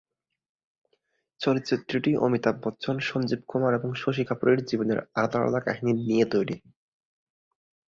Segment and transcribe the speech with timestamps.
[1.39, 6.55] চলচ্চিত্রটি অমিতাভ বচ্চন, সঞ্জীব কুমার এবং শশী কাপুর এর জীবনের আলাদা আলাদা কাহিনী নিয়ে তৈরি।